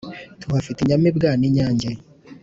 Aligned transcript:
tuhafite 0.41 0.79
inyamibwa 0.81 1.29
n’inyange 1.39 1.89